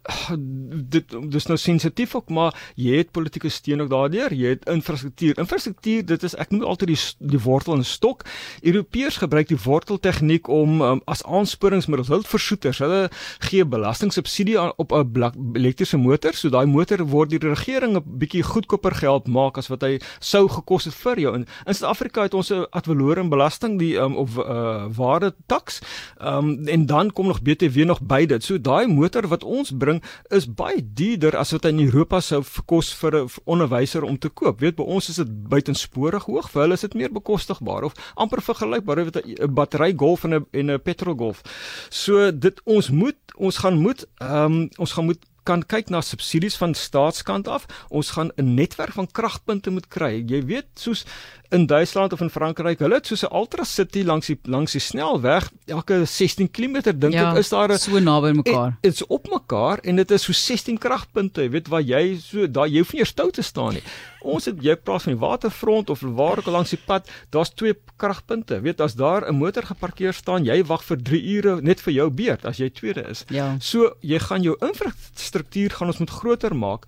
dit 0.90 1.14
dis 1.30 1.46
nou 1.46 1.58
sensitief 1.58 2.14
ook, 2.14 2.28
maar 2.30 2.54
jy 2.76 2.96
het 2.96 3.10
politieke 3.10 3.48
steun 3.48 3.80
ook 3.80 3.90
daardeur. 3.90 4.32
Jy 4.34 4.48
het 4.48 4.64
infrastruktuur. 4.68 5.38
Infrastruktuur, 5.38 6.06
dit 6.06 6.22
is 6.22 6.34
ek 6.34 6.50
noem 6.50 6.62
altyd 6.62 6.88
die 6.88 7.00
die 7.18 7.38
wortel 7.38 7.74
en 7.74 7.84
stok. 7.84 8.24
Europeërs 8.62 9.16
gebruik 9.16 9.48
die 9.48 9.58
wortel 9.64 9.98
tegniek 9.98 10.48
om 10.48 10.80
um, 10.82 11.00
as 11.06 11.24
aansporingsmiddel 11.24 12.06
hul 12.06 12.22
versoeters. 12.22 12.78
Hulle 12.78 13.08
gee 13.38 13.64
belasting-subsidie 13.64 14.58
op 14.76 14.92
'n 14.92 15.12
elektriese 15.32 15.96
motor, 15.96 16.34
so 16.34 16.48
daai 16.48 16.66
motor 16.66 17.04
word 17.06 17.30
die 17.30 17.38
regering 17.38 17.96
'n 17.96 18.02
bietjie 18.18 18.42
goedkoper 18.42 18.94
geld 18.94 19.26
maak 19.28 19.58
as 19.58 19.68
wat 19.68 19.82
hy 19.82 20.00
sou 20.20 20.48
gekos 20.48 20.84
het 20.84 20.94
vir 20.94 21.20
jou. 21.20 21.34
In, 21.34 21.46
in 21.66 21.74
Suid-Afrika 21.74 22.22
het 22.22 22.34
ons 22.34 22.50
'n 22.50 22.66
adverloring 22.70 23.30
belasting 23.30 23.78
die 23.78 23.96
um, 23.96 24.16
of 24.16 24.36
uh, 24.38 24.86
waarde 24.88 25.34
tax. 25.46 25.80
Um, 26.20 26.66
en 26.68 26.86
dan 26.86 27.12
kom 27.12 27.26
nog 27.26 27.42
BTW 27.42 27.84
nog 27.84 28.00
by 28.02 28.26
dit. 28.26 28.44
So 28.44 28.58
daai 28.58 28.86
motor 28.86 29.28
wat 29.28 29.44
ons 29.44 29.70
bring 29.70 30.02
is 30.30 30.46
baie 30.46 30.82
duurder 30.94 31.36
as 31.36 31.52
wat 31.52 31.64
in 31.64 31.80
Europa 31.80 32.20
sou 32.20 32.42
kos 32.66 32.92
vir 32.94 33.24
'n 33.24 33.28
onderwyser 33.44 34.02
om 34.02 34.18
te 34.18 34.28
koop. 34.28 34.60
Weet 34.60 34.76
by 34.76 34.82
ons 34.82 35.08
is 35.08 35.16
dit 35.16 35.48
buitensporig 35.48 36.24
hoog, 36.24 36.50
vir 36.50 36.62
hulle 36.62 36.74
is 36.74 36.80
dit 36.80 36.94
meer 36.94 37.12
bekostigbaar 37.12 37.84
of 37.84 37.94
amper 38.14 38.42
vergelykbaar 38.42 39.04
met 39.04 39.16
'n 39.16 39.54
battery 39.54 39.94
golf 39.96 40.24
en 40.24 40.34
'n 40.34 40.46
en 40.52 40.70
'n 40.70 40.80
petrol 40.82 41.16
golf. 41.16 41.42
So 41.90 42.30
dit 42.32 42.60
ons 42.64 42.90
moet 42.90 43.16
ons 43.36 43.56
gaan 43.56 43.78
moet 43.78 44.06
um, 44.22 44.68
ons 44.78 44.92
gaan 44.92 45.04
moet 45.04 45.13
kan 45.44 45.62
kyk 45.62 45.90
na 45.92 46.00
subsidies 46.00 46.56
van 46.56 46.74
staatskant 46.74 47.48
af. 47.48 47.66
Ons 47.88 48.10
gaan 48.16 48.32
'n 48.36 48.54
netwerk 48.54 48.92
van 48.92 49.10
kragpunte 49.10 49.70
moet 49.70 49.88
kry. 49.88 50.24
Jy 50.26 50.44
weet, 50.44 50.66
soos 50.74 51.04
in 51.48 51.66
Duitsland 51.66 52.12
of 52.12 52.20
in 52.20 52.30
Frankryk, 52.30 52.78
hulle 52.78 52.94
het 52.94 53.06
so 53.06 53.26
'n 53.26 53.34
ultra 53.34 53.64
city 53.64 54.02
langs 54.02 54.26
die 54.26 54.38
langs 54.42 54.72
die 54.72 54.80
snelweg, 54.80 55.50
elke 55.66 56.04
16 56.04 56.50
km 56.50 56.92
dink 56.98 57.14
ja, 57.14 57.30
ek 57.30 57.38
is 57.38 57.48
daar 57.48 57.72
'n 57.72 57.78
so 57.78 57.98
naby 57.98 58.32
mekaar. 58.32 58.76
Dit's 58.80 59.06
op 59.06 59.28
mekaar 59.28 59.78
en 59.78 59.96
dit 59.96 60.10
is 60.10 60.22
so 60.22 60.32
16 60.32 60.78
kragpunte, 60.78 61.42
jy 61.42 61.50
weet 61.50 61.68
waar 61.68 61.82
jy 61.82 62.18
so 62.18 62.46
daar 62.46 62.68
jy 62.68 62.78
hoef 62.78 62.92
nie 62.92 63.00
eers 63.00 63.08
stout 63.08 63.34
te 63.34 63.42
staan 63.42 63.74
nie. 63.74 63.82
Ons 64.22 64.44
het 64.44 64.62
jy 64.62 64.76
praat 64.76 65.02
van 65.02 65.12
die 65.12 65.20
waterfront 65.20 65.90
of 65.90 66.00
waar 66.00 66.38
ook 66.38 66.46
langs 66.46 66.70
die 66.70 66.80
pad, 66.86 67.10
daar's 67.30 67.50
twee 67.50 67.74
kragpunte. 67.96 68.60
Weet 68.60 68.80
as 68.80 68.94
daar 68.94 69.28
'n 69.28 69.36
motor 69.36 69.62
geparkeer 69.62 70.12
staan, 70.12 70.44
jy 70.44 70.64
wag 70.64 70.82
vir 70.84 70.96
3 70.96 71.22
ure 71.36 71.62
net 71.62 71.80
vir 71.80 71.92
jou 71.92 72.10
beurt 72.10 72.44
as 72.44 72.56
jy 72.56 72.70
tweede 72.70 73.08
is. 73.08 73.24
Ja. 73.28 73.56
So 73.60 73.96
jy 74.00 74.18
gaan 74.18 74.42
jou 74.42 74.56
infrastruktuur 74.60 75.70
gaan 75.70 75.88
ons 75.88 75.98
moet 75.98 76.10
groter 76.10 76.56
maak 76.56 76.86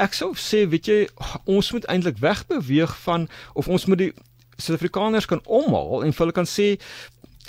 ek 0.00 0.16
sou 0.16 0.32
sê 0.38 0.64
weet 0.72 0.88
jy 0.88 0.98
ons 1.44 1.72
moet 1.74 1.86
eintlik 1.92 2.20
wegbeweeg 2.22 2.92
van 3.04 3.28
of 3.54 3.68
ons 3.68 3.86
moet 3.90 4.06
die 4.06 4.12
Suid-Afrikaners 4.60 5.28
kan 5.28 5.40
omhaal 5.44 6.04
en 6.04 6.14
hulle 6.16 6.36
kan 6.36 6.48
sê 6.48 6.76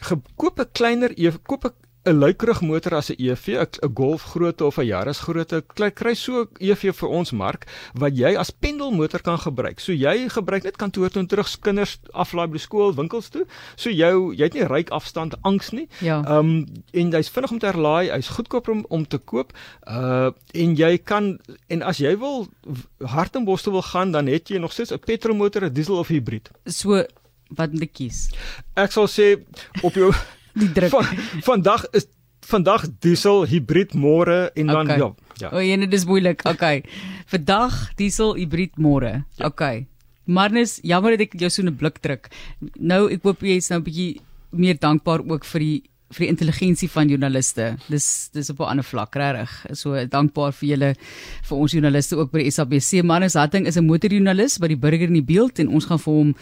gekoop 0.01 0.59
'n 0.59 0.71
kleiner 0.71 1.11
koop 1.47 1.65
'n 1.65 1.75
'n 2.03 2.17
luikerig 2.17 2.61
motor 2.61 2.95
as 2.95 3.11
'n 3.11 3.15
EV, 3.17 3.47
'n 3.61 3.93
Golf 3.93 4.23
grootte 4.23 4.65
of 4.65 4.77
'n 4.77 4.85
Yaris 4.85 5.19
grootte, 5.19 5.63
kry 5.93 6.13
so 6.15 6.41
'n 6.41 6.47
EV 6.59 6.93
vir 6.95 7.09
ons 7.09 7.31
mark 7.31 7.67
wat 7.93 8.17
jy 8.17 8.35
as 8.35 8.49
pendelmotor 8.49 9.21
kan 9.21 9.37
gebruik. 9.37 9.79
So 9.79 9.93
jy 9.93 10.29
gebruik 10.29 10.63
net 10.63 10.77
kantoor 10.77 11.09
toe 11.09 11.21
en 11.21 11.27
terug 11.27 11.59
kinders 11.59 11.99
aflaai 12.13 12.47
by 12.47 12.57
die 12.57 12.65
skool, 12.65 12.95
winkels 12.95 13.29
toe. 13.29 13.45
So 13.75 13.89
jou 13.89 14.33
jy 14.33 14.43
het 14.43 14.53
nie 14.53 14.65
ryk 14.65 14.89
afstand 14.89 15.35
angs 15.43 15.71
nie. 15.71 15.87
Ja. 15.99 16.23
Ehm 16.25 16.37
um, 16.37 16.65
en 16.93 17.13
hy's 17.13 17.29
vinnig 17.29 17.51
om 17.51 17.59
te 17.59 17.67
herlaai, 17.67 18.09
hy's 18.09 18.27
goedkoop 18.27 18.67
om 18.69 18.85
om 18.89 19.05
te 19.05 19.17
koop. 19.17 19.53
Uh 19.87 20.31
en 20.53 20.75
jy 20.75 20.97
kan 20.97 21.39
en 21.67 21.81
as 21.81 21.97
jy 21.97 22.17
wil 22.17 22.47
hard 22.99 23.35
en 23.35 23.45
bos 23.45 23.61
toe 23.61 23.73
wil 23.73 23.81
gaan, 23.81 24.11
dan 24.11 24.27
het 24.27 24.49
jy 24.49 24.57
nog 24.57 24.73
steeds 24.73 24.91
'n 24.91 24.99
petrolmotor, 24.99 25.65
'n 25.65 25.73
diesel 25.73 25.97
of 25.97 26.07
hybrid. 26.07 26.49
So 26.65 27.05
wat 27.49 27.71
moet 27.71 27.81
ek 27.81 27.93
kies? 27.93 28.29
Ek 28.75 28.91
sal 28.91 29.07
sê 29.07 29.37
op 29.83 29.93
jou 29.93 30.13
die 30.53 30.71
druk. 30.71 30.89
Van, 30.89 31.05
vandag 31.41 31.85
is 31.91 32.07
vandag 32.41 32.87
diesel 32.99 33.45
hibrid 33.45 33.93
môre 33.93 34.49
en 34.55 34.67
dan 34.67 34.89
okay. 34.89 34.97
ja. 34.97 35.13
Ja. 35.41 35.49
O, 35.53 35.57
en 35.57 35.85
dit 35.85 35.93
is 35.93 36.05
moeilik. 36.05 36.43
Okay. 36.45 36.83
Vandag 37.31 37.93
diesel 37.97 38.35
hibrid 38.37 38.77
môre. 38.77 39.23
Ja. 39.39 39.45
Okay. 39.49 39.87
Marnus, 40.25 40.79
jammer 40.85 41.15
dat 41.17 41.27
ek 41.27 41.39
jou 41.39 41.49
so 41.49 41.63
'n 41.63 41.75
blik 41.75 42.01
druk. 42.01 42.29
Nou 42.75 43.09
ek 43.09 43.23
hoop 43.23 43.41
jy 43.41 43.57
is 43.57 43.69
nou 43.69 43.79
'n 43.79 43.83
bietjie 43.83 44.21
meer 44.51 44.77
dankbaar 44.77 45.21
ook 45.25 45.45
vir 45.45 45.59
die 45.59 45.83
vir 46.11 46.25
die 46.25 46.31
intelligensie 46.31 46.89
van 46.91 47.09
joernaliste. 47.09 47.77
Dis 47.89 48.29
dis 48.33 48.49
op 48.49 48.59
'n 48.59 48.71
ander 48.71 48.83
vlak, 48.83 49.15
regtig. 49.15 49.65
So 49.73 50.05
dankbaar 50.05 50.51
vir 50.51 50.69
julle 50.69 50.95
vir 51.43 51.57
ons 51.57 51.71
joernaliste 51.71 52.17
ook 52.17 52.31
by 52.31 52.43
die 52.43 52.51
SABC. 52.51 53.03
Manus 53.03 53.33
Hatting 53.33 53.65
is 53.65 53.77
'n 53.77 53.85
motorjoernalis 53.85 54.59
by 54.59 54.67
die 54.67 54.77
Burger 54.77 55.07
in 55.07 55.13
die 55.13 55.23
Beeld 55.23 55.59
en 55.59 55.67
ons 55.67 55.85
gaan 55.85 55.99
vir 55.99 56.13
hom 56.13 56.35